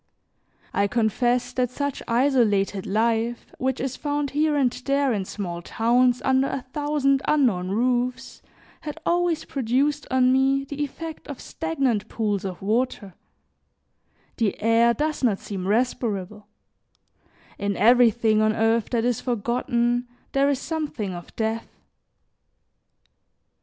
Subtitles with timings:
[0.73, 6.23] I confess that such isolated life, which is found here and there in small towns,
[6.25, 8.41] under a thousand unknown roofs,
[8.79, 13.13] had always produced on me the effect of stagnant pools of water;
[14.37, 16.47] the air does not seem respirable:
[17.59, 21.67] in everything on earth that is forgotten, there is something of death.